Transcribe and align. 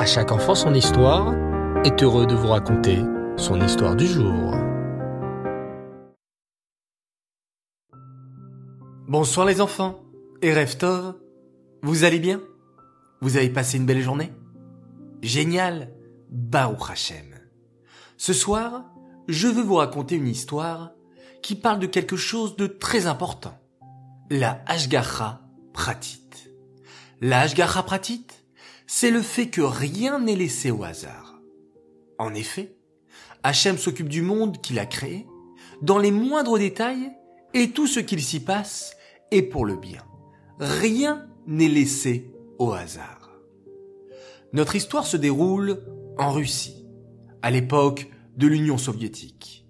À 0.00 0.06
chaque 0.06 0.32
enfant 0.32 0.54
son 0.54 0.72
histoire 0.72 1.34
est 1.84 2.02
heureux 2.02 2.26
de 2.26 2.34
vous 2.34 2.48
raconter 2.48 3.00
son 3.36 3.60
histoire 3.60 3.94
du 3.94 4.06
jour. 4.06 4.54
Bonsoir 9.06 9.44
les 9.44 9.60
enfants 9.60 10.00
et 10.40 10.54
Reftov, 10.54 11.16
vous 11.82 12.04
allez 12.04 12.18
bien? 12.18 12.40
Vous 13.20 13.36
avez 13.36 13.50
passé 13.50 13.76
une 13.76 13.84
belle 13.84 14.00
journée? 14.00 14.32
Génial 15.20 15.92
Baruch 16.30 16.90
Hashem. 16.90 17.34
Ce 18.16 18.32
soir, 18.32 18.84
je 19.28 19.48
veux 19.48 19.62
vous 19.62 19.74
raconter 19.74 20.14
une 20.14 20.28
histoire 20.28 20.92
qui 21.42 21.56
parle 21.56 21.78
de 21.78 21.86
quelque 21.86 22.16
chose 22.16 22.56
de 22.56 22.66
très 22.66 23.06
important. 23.06 23.58
La 24.30 24.62
Ashgacha 24.66 25.42
Pratit. 25.74 26.26
La 27.20 27.40
Ashgacha 27.40 27.82
Pratit, 27.82 28.28
c'est 28.92 29.12
le 29.12 29.22
fait 29.22 29.46
que 29.46 29.60
rien 29.60 30.18
n'est 30.18 30.34
laissé 30.34 30.72
au 30.72 30.82
hasard. 30.82 31.40
En 32.18 32.34
effet, 32.34 32.74
Hachem 33.44 33.78
s'occupe 33.78 34.08
du 34.08 34.20
monde 34.20 34.60
qu'il 34.60 34.80
a 34.80 34.84
créé, 34.84 35.28
dans 35.80 35.98
les 35.98 36.10
moindres 36.10 36.58
détails, 36.58 37.12
et 37.54 37.70
tout 37.70 37.86
ce 37.86 38.00
qu'il 38.00 38.20
s'y 38.20 38.40
passe 38.40 38.96
est 39.30 39.42
pour 39.42 39.64
le 39.64 39.76
bien. 39.76 40.02
Rien 40.58 41.24
n'est 41.46 41.68
laissé 41.68 42.34
au 42.58 42.72
hasard. 42.72 43.30
Notre 44.52 44.74
histoire 44.74 45.06
se 45.06 45.16
déroule 45.16 45.84
en 46.18 46.32
Russie, 46.32 46.84
à 47.42 47.52
l'époque 47.52 48.10
de 48.36 48.48
l'Union 48.48 48.76
soviétique. 48.76 49.68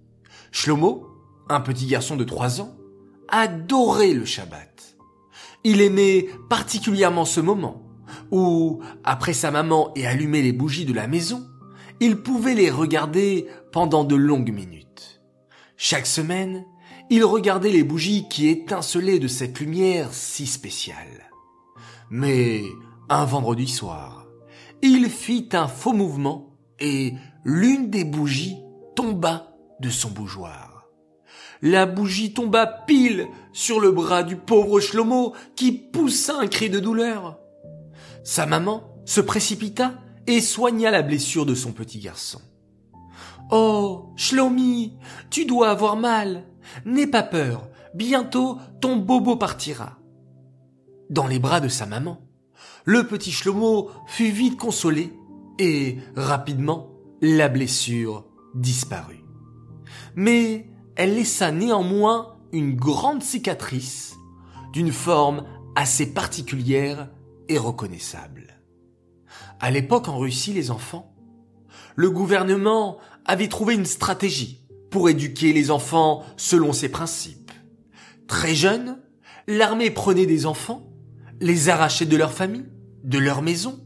Shlomo, 0.50 1.08
un 1.50 1.60
petit 1.60 1.86
garçon 1.86 2.16
de 2.16 2.24
trois 2.24 2.62
ans, 2.62 2.74
adorait 3.28 4.14
le 4.14 4.24
Shabbat. 4.24 4.96
Il 5.62 5.82
aimait 5.82 6.26
particulièrement 6.48 7.26
ce 7.26 7.40
moment 7.40 7.89
où, 8.30 8.80
après 9.04 9.32
sa 9.32 9.50
maman 9.50 9.92
ait 9.94 10.06
allumé 10.06 10.42
les 10.42 10.52
bougies 10.52 10.84
de 10.84 10.92
la 10.92 11.06
maison, 11.06 11.46
il 12.00 12.16
pouvait 12.16 12.54
les 12.54 12.70
regarder 12.70 13.46
pendant 13.72 14.04
de 14.04 14.16
longues 14.16 14.52
minutes. 14.52 15.20
Chaque 15.76 16.06
semaine, 16.06 16.64
il 17.10 17.24
regardait 17.24 17.72
les 17.72 17.84
bougies 17.84 18.28
qui 18.28 18.48
étincelaient 18.48 19.18
de 19.18 19.28
cette 19.28 19.60
lumière 19.60 20.12
si 20.12 20.46
spéciale. 20.46 21.30
Mais, 22.10 22.62
un 23.08 23.24
vendredi 23.24 23.66
soir, 23.66 24.26
il 24.82 25.10
fit 25.10 25.48
un 25.52 25.68
faux 25.68 25.92
mouvement 25.92 26.56
et 26.78 27.14
l'une 27.44 27.90
des 27.90 28.04
bougies 28.04 28.58
tomba 28.94 29.54
de 29.80 29.90
son 29.90 30.10
bougeoir. 30.10 30.86
La 31.62 31.84
bougie 31.84 32.32
tomba 32.32 32.66
pile 32.66 33.26
sur 33.52 33.80
le 33.80 33.90
bras 33.90 34.22
du 34.22 34.36
pauvre 34.36 34.80
Shlomo 34.80 35.34
qui 35.56 35.72
poussa 35.72 36.38
un 36.38 36.46
cri 36.46 36.70
de 36.70 36.80
douleur. 36.80 37.38
Sa 38.22 38.46
maman 38.46 38.82
se 39.04 39.20
précipita 39.20 39.94
et 40.26 40.40
soigna 40.40 40.90
la 40.90 41.02
blessure 41.02 41.46
de 41.46 41.54
son 41.54 41.72
petit 41.72 41.98
garçon. 41.98 42.40
Oh, 43.50 44.12
Shlomi, 44.16 44.96
tu 45.30 45.44
dois 45.44 45.70
avoir 45.70 45.96
mal. 45.96 46.44
N'aie 46.84 47.06
pas 47.06 47.22
peur, 47.22 47.68
bientôt 47.94 48.58
ton 48.80 48.96
bobo 48.96 49.36
partira. 49.36 49.98
Dans 51.08 51.26
les 51.26 51.40
bras 51.40 51.60
de 51.60 51.68
sa 51.68 51.86
maman, 51.86 52.20
le 52.84 53.06
petit 53.06 53.32
Shlomo 53.32 53.90
fut 54.06 54.30
vite 54.30 54.56
consolé 54.56 55.12
et, 55.58 55.98
rapidement, 56.14 56.92
la 57.20 57.48
blessure 57.48 58.24
disparut. 58.54 59.24
Mais 60.14 60.70
elle 60.96 61.14
laissa 61.14 61.50
néanmoins 61.50 62.36
une 62.52 62.76
grande 62.76 63.22
cicatrice 63.22 64.16
d'une 64.72 64.92
forme 64.92 65.44
assez 65.74 66.12
particulière 66.12 67.10
reconnaissable. 67.58 68.58
À 69.58 69.70
l'époque 69.70 70.08
en 70.08 70.18
Russie, 70.18 70.52
les 70.52 70.70
enfants, 70.70 71.14
le 71.96 72.10
gouvernement 72.10 72.98
avait 73.24 73.48
trouvé 73.48 73.74
une 73.74 73.86
stratégie 73.86 74.60
pour 74.90 75.08
éduquer 75.08 75.52
les 75.52 75.70
enfants 75.70 76.24
selon 76.36 76.72
ses 76.72 76.88
principes. 76.88 77.52
Très 78.26 78.54
jeune, 78.54 78.98
l'armée 79.46 79.90
prenait 79.90 80.26
des 80.26 80.46
enfants, 80.46 80.90
les 81.40 81.68
arrachait 81.68 82.06
de 82.06 82.16
leur 82.16 82.32
famille, 82.32 82.66
de 83.04 83.18
leur 83.18 83.42
maison, 83.42 83.80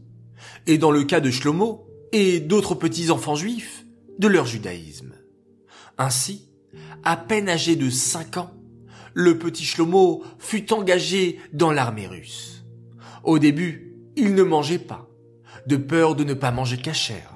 et 0.67 0.77
dans 0.77 0.91
le 0.91 1.03
cas 1.03 1.19
de 1.19 1.31
Shlomo 1.31 1.87
et 2.11 2.39
d'autres 2.39 2.75
petits 2.75 3.11
enfants 3.11 3.35
juifs, 3.35 3.85
de 4.19 4.27
leur 4.27 4.45
judaïsme. 4.45 5.13
Ainsi, 5.97 6.49
à 7.03 7.17
peine 7.17 7.49
âgé 7.49 7.75
de 7.75 7.89
cinq 7.89 8.37
ans, 8.37 8.51
le 9.13 9.37
petit 9.37 9.65
Shlomo 9.65 10.23
fut 10.39 10.73
engagé 10.73 11.39
dans 11.53 11.71
l'armée 11.71 12.07
russe. 12.07 12.64
Au 13.25 13.39
début, 13.39 13.91
il 14.15 14.35
ne 14.35 14.43
mangeait 14.43 14.77
pas, 14.79 15.09
de 15.65 15.77
peur 15.77 16.15
de 16.15 16.23
ne 16.23 16.35
pas 16.35 16.51
manger 16.51 16.77
cachère. 16.77 17.33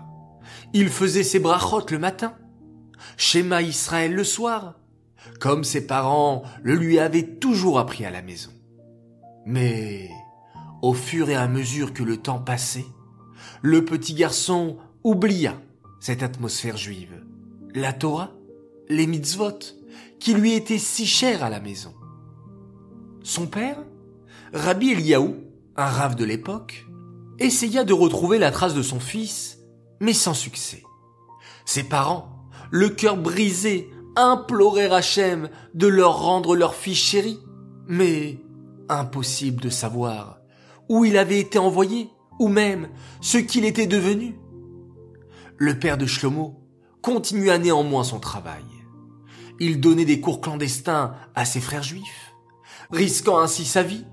Il 0.71 0.89
faisait 0.89 1.23
ses 1.23 1.39
brachot 1.39 1.85
le 1.89 1.97
matin, 1.97 2.35
Shema 3.17 3.63
Israël 3.63 4.13
le 4.13 4.23
soir, 4.23 4.75
comme 5.39 5.63
ses 5.63 5.87
parents 5.87 6.43
le 6.61 6.75
lui 6.75 6.99
avaient 6.99 7.25
toujours 7.25 7.79
appris 7.79 8.05
à 8.05 8.11
la 8.11 8.21
maison. 8.21 8.51
Mais, 9.47 10.11
au 10.83 10.93
fur 10.93 11.27
et 11.29 11.35
à 11.35 11.47
mesure 11.47 11.91
que 11.91 12.03
le 12.03 12.17
temps 12.17 12.39
passait, 12.39 12.85
le 13.63 13.83
petit 13.83 14.13
garçon 14.13 14.77
oublia 15.03 15.59
cette 15.99 16.21
atmosphère 16.21 16.77
juive, 16.77 17.23
la 17.73 17.93
Torah, 17.93 18.31
les 18.89 19.07
mitzvot, 19.07 19.59
qui 20.19 20.35
lui 20.35 20.53
étaient 20.53 20.77
si 20.77 21.07
chers 21.07 21.43
à 21.43 21.49
la 21.49 21.59
maison. 21.59 21.93
Son 23.23 23.47
père, 23.47 23.79
Rabbi 24.53 24.91
Eliaou, 24.91 25.48
un 25.79 25.85
rave 25.85 26.15
de 26.15 26.25
l'époque, 26.25 26.85
essaya 27.39 27.85
de 27.85 27.93
retrouver 27.93 28.37
la 28.37 28.51
trace 28.51 28.73
de 28.73 28.81
son 28.81 28.99
fils, 28.99 29.59
mais 30.01 30.11
sans 30.11 30.33
succès. 30.33 30.83
Ses 31.65 31.83
parents, 31.83 32.49
le 32.69 32.89
cœur 32.89 33.15
brisé, 33.15 33.89
implorèrent 34.17 34.93
Hachem 34.93 35.49
de 35.73 35.87
leur 35.87 36.21
rendre 36.21 36.57
leur 36.57 36.75
fils 36.75 36.97
chéri, 36.97 37.39
mais 37.87 38.43
impossible 38.89 39.61
de 39.61 39.69
savoir 39.69 40.39
où 40.89 41.05
il 41.05 41.17
avait 41.17 41.39
été 41.39 41.59
envoyé, 41.59 42.09
ou 42.39 42.49
même 42.49 42.89
ce 43.21 43.37
qu'il 43.37 43.63
était 43.63 43.87
devenu. 43.87 44.37
Le 45.57 45.79
père 45.79 45.97
de 45.97 46.05
Shlomo 46.05 46.61
continua 47.01 47.57
néanmoins 47.57 48.03
son 48.03 48.19
travail. 48.19 48.65
Il 49.61 49.79
donnait 49.79 50.05
des 50.05 50.19
cours 50.19 50.41
clandestins 50.41 51.13
à 51.35 51.45
ses 51.45 51.61
frères 51.61 51.83
juifs, 51.83 52.33
risquant 52.91 53.39
ainsi 53.39 53.63
sa 53.63 53.83
vie, 53.83 54.05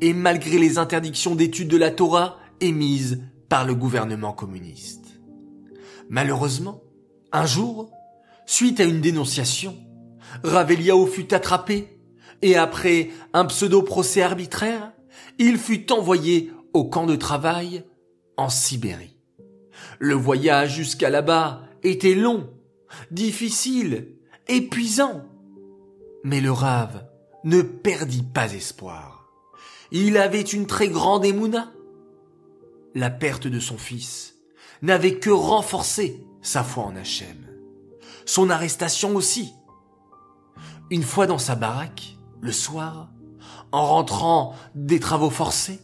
et 0.00 0.12
malgré 0.12 0.58
les 0.58 0.78
interdictions 0.78 1.34
d'études 1.34 1.68
de 1.68 1.76
la 1.76 1.90
Torah 1.90 2.38
émises 2.60 3.22
par 3.48 3.64
le 3.64 3.74
gouvernement 3.74 4.32
communiste. 4.32 5.20
Malheureusement, 6.08 6.82
un 7.32 7.46
jour, 7.46 7.90
suite 8.46 8.80
à 8.80 8.84
une 8.84 9.00
dénonciation, 9.00 9.76
Raveliao 10.42 11.06
fut 11.06 11.32
attrapé 11.34 12.00
et 12.42 12.56
après 12.56 13.10
un 13.32 13.44
pseudo-procès 13.44 14.22
arbitraire, 14.22 14.92
il 15.38 15.58
fut 15.58 15.92
envoyé 15.92 16.52
au 16.72 16.84
camp 16.84 17.06
de 17.06 17.16
travail 17.16 17.84
en 18.36 18.48
Sibérie. 18.48 19.16
Le 19.98 20.14
voyage 20.14 20.76
jusqu'à 20.76 21.10
là-bas 21.10 21.62
était 21.82 22.14
long, 22.14 22.50
difficile, 23.10 24.16
épuisant. 24.48 25.24
Mais 26.24 26.40
le 26.40 26.52
rave 26.52 27.06
ne 27.44 27.62
perdit 27.62 28.22
pas 28.22 28.52
espoir. 28.52 29.19
Il 29.92 30.18
avait 30.18 30.40
une 30.40 30.66
très 30.66 30.88
grande 30.88 31.24
émouna. 31.24 31.72
La 32.94 33.10
perte 33.10 33.48
de 33.48 33.58
son 33.58 33.76
fils 33.76 34.36
n'avait 34.82 35.18
que 35.18 35.30
renforcé 35.30 36.24
sa 36.42 36.62
foi 36.62 36.84
en 36.84 36.94
Hachem. 36.94 37.48
Son 38.24 38.50
arrestation 38.50 39.16
aussi. 39.16 39.52
Une 40.90 41.02
fois 41.02 41.26
dans 41.26 41.38
sa 41.38 41.56
baraque, 41.56 42.16
le 42.40 42.52
soir, 42.52 43.10
en 43.72 43.86
rentrant 43.86 44.54
des 44.76 45.00
travaux 45.00 45.30
forcés, 45.30 45.80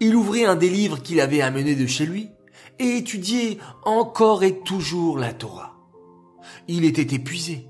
il 0.00 0.14
ouvrit 0.14 0.44
un 0.44 0.56
des 0.56 0.70
livres 0.70 1.02
qu'il 1.02 1.20
avait 1.20 1.42
amené 1.42 1.74
de 1.74 1.86
chez 1.86 2.06
lui 2.06 2.30
et 2.78 2.96
étudiait 2.96 3.58
encore 3.84 4.44
et 4.44 4.60
toujours 4.60 5.18
la 5.18 5.34
Torah. 5.34 5.76
Il 6.68 6.84
était 6.84 7.14
épuisé, 7.14 7.68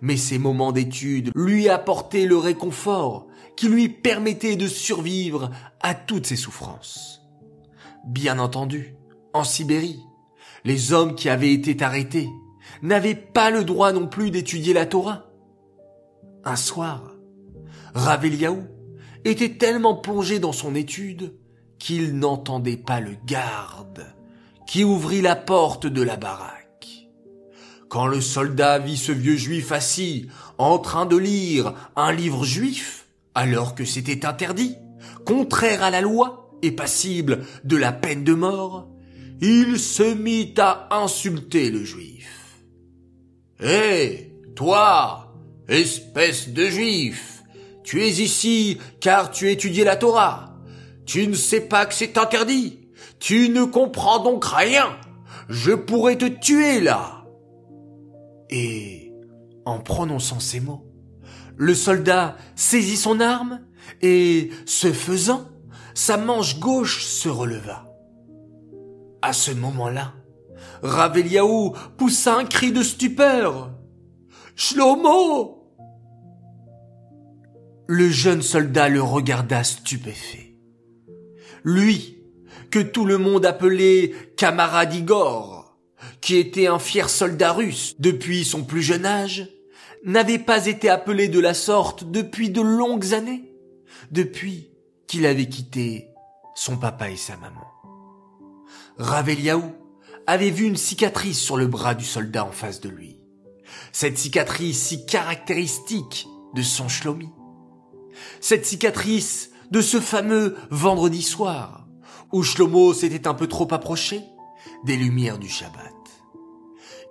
mais 0.00 0.16
ces 0.16 0.38
moments 0.38 0.72
d'étude 0.72 1.30
lui 1.34 1.68
apportaient 1.68 2.26
le 2.26 2.36
réconfort 2.36 3.26
qui 3.56 3.68
lui 3.68 3.88
permettait 3.88 4.56
de 4.56 4.66
survivre 4.66 5.50
à 5.80 5.94
toutes 5.94 6.26
ses 6.26 6.36
souffrances. 6.36 7.22
Bien 8.04 8.38
entendu, 8.38 8.96
en 9.32 9.44
Sibérie, 9.44 10.00
les 10.64 10.92
hommes 10.92 11.14
qui 11.14 11.28
avaient 11.28 11.52
été 11.52 11.82
arrêtés 11.82 12.28
n'avaient 12.82 13.14
pas 13.14 13.50
le 13.50 13.64
droit 13.64 13.92
non 13.92 14.06
plus 14.06 14.30
d'étudier 14.30 14.72
la 14.72 14.86
Torah. 14.86 15.26
Un 16.44 16.56
soir, 16.56 17.12
Raveliaou 17.94 18.64
était 19.24 19.56
tellement 19.56 19.94
plongé 19.94 20.38
dans 20.38 20.52
son 20.52 20.74
étude 20.74 21.34
qu'il 21.78 22.18
n'entendait 22.18 22.76
pas 22.76 23.00
le 23.00 23.16
garde 23.26 24.12
qui 24.66 24.84
ouvrit 24.84 25.20
la 25.20 25.36
porte 25.36 25.86
de 25.86 26.02
la 26.02 26.16
baraque. 26.16 27.08
Quand 27.88 28.06
le 28.06 28.20
soldat 28.20 28.78
vit 28.78 28.96
ce 28.96 29.12
vieux 29.12 29.36
juif 29.36 29.70
assis 29.70 30.28
en 30.58 30.78
train 30.78 31.04
de 31.04 31.16
lire 31.16 31.74
un 31.94 32.12
livre 32.12 32.44
juif, 32.44 33.01
alors 33.34 33.74
que 33.74 33.84
c'était 33.84 34.26
interdit, 34.26 34.76
contraire 35.24 35.82
à 35.82 35.90
la 35.90 36.00
loi 36.00 36.50
et 36.62 36.72
passible 36.72 37.44
de 37.64 37.76
la 37.76 37.92
peine 37.92 38.24
de 38.24 38.34
mort, 38.34 38.88
il 39.40 39.78
se 39.78 40.14
mit 40.14 40.54
à 40.58 40.88
insulter 41.02 41.70
le 41.70 41.84
juif. 41.84 42.62
Hé, 43.60 44.32
toi, 44.54 45.34
espèce 45.68 46.50
de 46.50 46.66
juif, 46.66 47.42
tu 47.82 48.02
es 48.02 48.10
ici 48.10 48.78
car 49.00 49.30
tu 49.30 49.50
étudies 49.50 49.84
la 49.84 49.96
Torah. 49.96 50.56
Tu 51.04 51.26
ne 51.26 51.34
sais 51.34 51.60
pas 51.60 51.86
que 51.86 51.94
c'est 51.94 52.16
interdit. 52.16 52.78
Tu 53.18 53.48
ne 53.48 53.64
comprends 53.64 54.22
donc 54.22 54.44
rien. 54.44 54.96
Je 55.48 55.72
pourrais 55.72 56.16
te 56.16 56.26
tuer 56.26 56.80
là. 56.80 57.24
Et, 58.50 59.12
en 59.64 59.78
prononçant 59.78 60.40
ces 60.40 60.60
mots, 60.60 60.91
le 61.56 61.74
soldat 61.74 62.36
saisit 62.56 62.96
son 62.96 63.20
arme 63.20 63.60
et, 64.00 64.50
ce 64.66 64.92
faisant, 64.92 65.48
sa 65.94 66.16
manche 66.16 66.58
gauche 66.58 67.04
se 67.04 67.28
releva. 67.28 67.86
À 69.20 69.32
ce 69.32 69.52
moment-là, 69.52 70.14
Raveliaou 70.82 71.74
poussa 71.96 72.36
un 72.36 72.44
cri 72.44 72.72
de 72.72 72.82
stupeur. 72.82 73.70
Shlomo! 74.56 75.58
Le 77.86 78.08
jeune 78.08 78.42
soldat 78.42 78.88
le 78.88 79.02
regarda 79.02 79.64
stupéfait. 79.64 80.56
Lui, 81.64 82.18
que 82.70 82.80
tout 82.80 83.04
le 83.04 83.18
monde 83.18 83.44
appelait 83.44 84.12
camarade 84.36 84.94
Igor, 84.94 85.76
qui 86.20 86.36
était 86.36 86.66
un 86.66 86.78
fier 86.78 87.08
soldat 87.08 87.52
russe 87.52 87.94
depuis 87.98 88.44
son 88.44 88.64
plus 88.64 88.82
jeune 88.82 89.04
âge, 89.04 89.48
n'avait 90.04 90.38
pas 90.38 90.66
été 90.66 90.88
appelé 90.88 91.28
de 91.28 91.40
la 91.40 91.54
sorte 91.54 92.04
depuis 92.10 92.50
de 92.50 92.60
longues 92.60 93.14
années, 93.14 93.52
depuis 94.10 94.70
qu'il 95.06 95.26
avait 95.26 95.48
quitté 95.48 96.08
son 96.54 96.76
papa 96.76 97.10
et 97.10 97.16
sa 97.16 97.36
maman. 97.36 97.66
Raveliaou 98.98 99.72
avait 100.26 100.50
vu 100.50 100.66
une 100.66 100.76
cicatrice 100.76 101.38
sur 101.38 101.56
le 101.56 101.66
bras 101.66 101.94
du 101.94 102.04
soldat 102.04 102.44
en 102.44 102.52
face 102.52 102.80
de 102.80 102.88
lui. 102.88 103.18
Cette 103.92 104.18
cicatrice 104.18 104.80
si 104.80 105.06
caractéristique 105.06 106.26
de 106.54 106.62
son 106.62 106.88
shlomi. 106.88 107.30
Cette 108.40 108.66
cicatrice 108.66 109.50
de 109.70 109.80
ce 109.80 110.00
fameux 110.00 110.56
vendredi 110.70 111.22
soir 111.22 111.82
où 112.32 112.42
Shlomo 112.42 112.94
s'était 112.94 113.28
un 113.28 113.34
peu 113.34 113.46
trop 113.46 113.68
approché 113.72 114.22
des 114.84 114.96
lumières 114.96 115.38
du 115.38 115.48
Shabbat. 115.48 115.92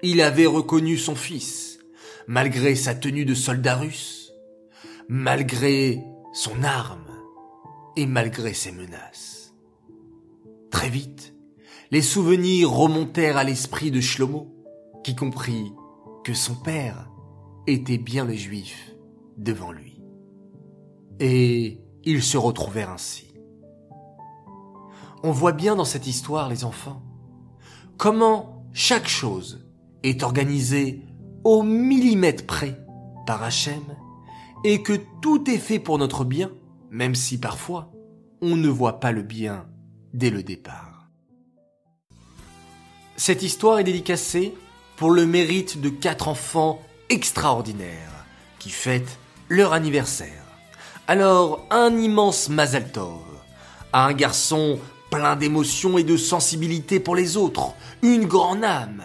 Il 0.03 0.21
avait 0.21 0.47
reconnu 0.47 0.97
son 0.97 1.15
fils, 1.15 1.70
malgré 2.27 2.75
sa 2.75 2.95
tenue 2.95 3.25
de 3.25 3.33
soldat 3.33 3.75
russe, 3.75 4.33
malgré 5.07 6.03
son 6.33 6.63
arme 6.63 7.12
et 7.95 8.06
malgré 8.06 8.53
ses 8.53 8.71
menaces. 8.71 9.53
Très 10.69 10.89
vite, 10.89 11.35
les 11.91 12.01
souvenirs 12.01 12.71
remontèrent 12.71 13.38
à 13.38 13.44
l'esprit 13.44 13.91
de 13.91 14.00
Shlomo, 14.00 14.47
qui 15.03 15.15
comprit 15.15 15.73
que 16.23 16.33
son 16.33 16.56
père 16.56 17.09
était 17.68 17.97
bien 17.97 18.25
le 18.25 18.33
juif 18.33 18.95
devant 19.38 19.71
lui. 19.71 20.01
Et 21.19 21.81
ils 22.03 22.24
se 22.24 22.38
retrouvèrent 22.38 22.91
ainsi. 22.91 23.33
On 25.24 25.31
voit 25.31 25.51
bien 25.51 25.75
dans 25.75 25.85
cette 25.85 26.07
histoire, 26.07 26.50
les 26.50 26.63
enfants, 26.63 27.03
comment 27.97 28.65
chaque 28.74 29.07
chose 29.07 29.67
est 30.03 30.24
organisée 30.24 31.06
au 31.43 31.63
millimètre 31.63 32.45
près 32.45 32.77
par 33.25 33.43
Hachem 33.43 33.83
et 34.63 34.81
que 34.81 34.93
tout 35.21 35.49
est 35.49 35.57
fait 35.57 35.79
pour 35.79 35.97
notre 35.97 36.23
bien, 36.23 36.51
même 36.89 37.15
si 37.15 37.39
parfois 37.39 37.91
on 38.41 38.55
ne 38.55 38.69
voit 38.69 38.99
pas 38.99 39.11
le 39.11 39.21
bien 39.21 39.65
dès 40.13 40.29
le 40.29 40.43
départ. 40.43 41.09
Cette 43.15 43.43
histoire 43.43 43.79
est 43.79 43.83
dédicacée 43.83 44.53
pour 44.97 45.11
le 45.11 45.25
mérite 45.25 45.79
de 45.79 45.89
quatre 45.89 46.27
enfants 46.27 46.81
extraordinaires 47.09 48.25
qui 48.59 48.69
fêtent 48.69 49.17
leur 49.49 49.73
anniversaire. 49.73 50.43
Alors, 51.07 51.65
un 51.69 51.97
immense 51.97 52.49
Mazal 52.49 52.91
Tov 52.91 53.19
à 53.93 54.05
un 54.05 54.13
garçon 54.13 54.79
plein 55.09 55.35
d'émotions 55.35 55.97
et 55.97 56.03
de 56.03 56.17
sensibilité 56.17 56.99
pour 56.99 57.15
les 57.15 57.35
autres, 57.35 57.73
une 58.01 58.25
grande 58.25 58.63
âme, 58.63 59.03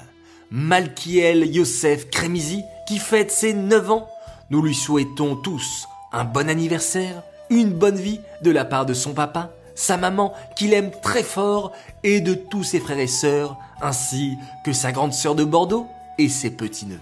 Malkiel 0.51 1.45
Yosef 1.55 2.09
Kremizi, 2.11 2.63
qui 2.87 2.99
fête 2.99 3.33
ses 3.33 3.53
9 3.53 3.91
ans. 3.91 4.09
Nous 4.51 4.63
lui 4.63 4.75
souhaitons 4.75 5.35
tous 5.35 5.89
un 6.13 6.25
bon 6.25 6.49
anniversaire, 6.49 7.23
une 7.51 7.71
bonne 7.71 7.97
vie 7.97 8.21
de 8.43 8.51
la 8.53 8.65
part 8.65 8.87
de 8.87 8.95
son 8.95 9.13
papa, 9.13 9.51
sa 9.75 9.97
maman 9.97 10.33
qu'il 10.55 10.73
aime 10.73 10.93
très 11.03 11.25
fort 11.25 11.73
et 12.05 12.21
de 12.21 12.35
tous 12.35 12.63
ses 12.63 12.79
frères 12.79 12.99
et 12.99 13.09
sœurs, 13.09 13.57
ainsi 13.83 14.39
que 14.65 14.73
sa 14.73 14.93
grande 14.93 15.13
sœur 15.13 15.35
de 15.35 15.45
Bordeaux 15.45 15.89
et 16.17 16.29
ses 16.29 16.51
petits-neveux. 16.51 17.01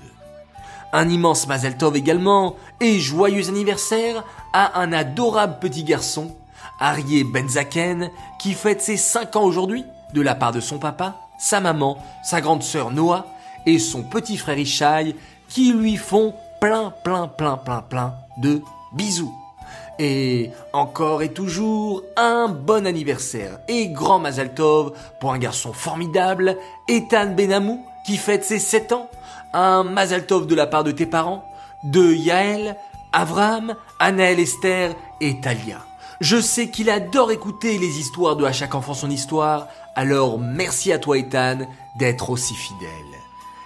Un 0.93 1.09
immense 1.11 1.47
Mazel 1.47 1.77
Tov 1.77 1.97
également 1.97 2.57
et 2.81 2.99
joyeux 2.99 3.49
anniversaire 3.49 4.25
à 4.53 4.81
un 4.81 4.93
adorable 4.93 5.59
petit 5.61 5.85
garçon, 5.85 6.35
Arié 6.81 7.25
Benzaken, 7.25 8.11
qui 8.39 8.55
fête 8.55 8.81
ses 8.81 8.97
5 8.97 9.37
ans 9.37 9.45
aujourd'hui 9.45 9.85
de 10.15 10.23
la 10.23 10.35
part 10.35 10.53
de 10.53 10.61
son 10.61 10.79
papa, 10.79 11.17
sa 11.39 11.61
maman, 11.61 11.99
sa 12.25 12.41
grande 12.41 12.63
sœur 12.63 12.91
Noah 12.91 13.27
et 13.67 13.79
son 13.79 14.03
petit 14.03 14.37
frère 14.37 14.59
Ishaï 14.59 15.15
qui 15.49 15.73
lui 15.73 15.97
font 15.97 16.35
plein 16.61 16.93
plein 17.03 17.29
plein 17.29 17.57
plein 17.57 17.83
plein 17.83 18.15
de 18.39 18.63
bisous. 18.93 19.35
Et 19.99 20.51
encore 20.73 21.23
et 21.23 21.33
toujours 21.33 22.03
un 22.17 22.49
bon 22.49 22.87
anniversaire 22.87 23.61
et 23.69 23.89
grand 23.89 24.19
Mazal 24.19 24.53
Tov 24.55 24.93
pour 25.21 25.33
un 25.33 25.39
garçon 25.39 25.73
formidable, 25.73 26.57
Ethan 26.89 27.33
Benamou, 27.35 27.85
qui 28.05 28.17
fête 28.17 28.45
ses 28.45 28.59
7 28.59 28.93
ans. 28.93 29.09
Un 29.53 29.85
Mazal 29.85 30.27
Tov 30.27 30.47
de 30.47 30.55
la 30.57 30.67
part 30.67 30.83
de 30.83 30.91
tes 30.91 31.07
parents, 31.07 31.45
de 31.85 32.13
Yael, 32.13 32.77
Avram, 33.13 33.77
Anaël 34.01 34.41
Esther 34.41 34.97
et 35.21 35.41
Talia. 35.41 35.79
Je 36.21 36.41
sais 36.41 36.71
qu'il 36.71 36.91
adore 36.91 37.31
écouter 37.31 37.79
les 37.79 37.99
histoires 38.01 38.35
de 38.35 38.45
À 38.45 38.53
chaque 38.53 38.75
enfant 38.75 38.95
son 38.95 39.11
histoire, 39.11 39.69
alors 39.95 40.41
merci 40.41 40.93
à 40.93 40.99
toi 40.99 41.19
Ethan 41.19 41.59
d'être 41.99 42.31
aussi 42.31 42.55
fidèle. 42.55 43.14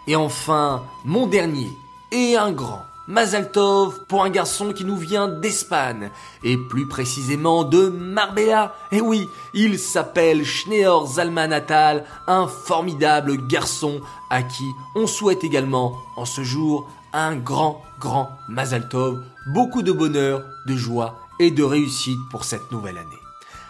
Et 0.09 0.17
enfin, 0.17 0.85
mon 1.05 1.27
dernier 1.27 1.71
et 2.13 2.35
un 2.35 2.51
grand 2.51 2.87
Mazaltov 3.09 4.07
pour 4.07 4.25
un 4.25 4.31
garçon 4.31 4.73
qui 4.73 4.87
nous 4.87 4.97
vient 4.97 5.29
d'Espagne, 5.29 6.11
et 6.43 6.57
plus 6.57 6.87
précisément 6.89 7.63
de 7.63 7.89
Marbella. 7.89 8.75
Et 8.91 9.03
oui, 9.03 9.29
il 9.53 9.79
s'appelle 9.79 10.47
Schneor 10.47 11.07
Zalman 11.07 11.49
Natal, 11.49 12.07
un 12.27 12.47
formidable 12.47 13.37
garçon 13.49 14.01
à 14.31 14.43
qui 14.43 14.65
on 14.95 15.07
souhaite 15.07 15.45
également 15.45 15.95
en 16.17 16.25
ce 16.25 16.43
jour 16.43 16.89
un 17.13 17.37
grand, 17.37 17.83
grand 18.01 18.31
Mazaltov, 18.49 19.23
beaucoup 19.53 19.83
de 19.83 19.93
bonheur, 19.93 20.43
de 20.67 20.77
joie 20.77 21.19
et 21.39 21.51
de 21.51 21.63
réussite 21.63 22.21
pour 22.31 22.45
cette 22.45 22.73
nouvelle 22.73 22.97
année. 22.97 23.23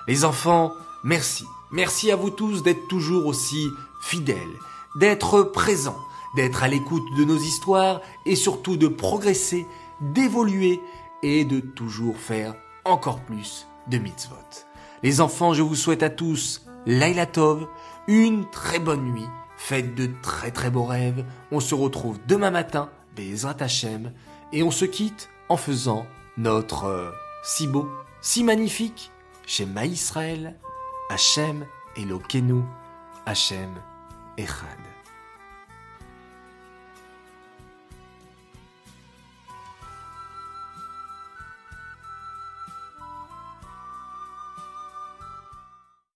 Les 0.06 0.24
enfants, 0.24 0.72
merci. 1.02 1.44
Merci 1.72 2.12
à 2.12 2.16
vous 2.16 2.30
tous 2.30 2.62
d'être 2.62 2.86
toujours 2.88 3.26
aussi 3.26 3.70
fidèles, 4.00 4.56
d'être 4.96 5.42
présents 5.42 5.98
d'être 6.38 6.62
à 6.62 6.68
l'écoute 6.68 7.02
de 7.16 7.24
nos 7.24 7.36
histoires 7.36 8.00
et 8.24 8.36
surtout 8.36 8.76
de 8.76 8.86
progresser, 8.86 9.66
d'évoluer 10.00 10.80
et 11.24 11.44
de 11.44 11.58
toujours 11.58 12.16
faire 12.16 12.54
encore 12.84 13.18
plus 13.22 13.66
de 13.88 13.98
mitzvot. 13.98 14.36
Les 15.02 15.20
enfants, 15.20 15.52
je 15.52 15.62
vous 15.62 15.74
souhaite 15.74 16.04
à 16.04 16.10
tous 16.10 16.64
Laila 16.86 17.26
Tov, 17.26 17.66
une 18.06 18.48
très 18.50 18.78
bonne 18.78 19.02
nuit, 19.02 19.26
faites 19.56 19.96
de 19.96 20.08
très 20.22 20.52
très 20.52 20.70
beaux 20.70 20.84
rêves. 20.84 21.24
On 21.50 21.58
se 21.58 21.74
retrouve 21.74 22.20
demain 22.28 22.52
matin, 22.52 22.88
Bezrat 23.16 23.56
Hashem, 23.58 24.12
et 24.52 24.62
on 24.62 24.70
se 24.70 24.84
quitte 24.84 25.30
en 25.48 25.56
faisant 25.56 26.06
notre 26.36 26.84
euh, 26.84 27.10
si 27.42 27.66
beau, 27.66 27.88
si 28.20 28.44
magnifique 28.44 29.10
Shema 29.44 29.86
Israël, 29.86 30.56
Hashem 31.10 31.66
Elokenu, 31.96 32.62
Hashem 33.26 33.74
Echad. 34.36 34.97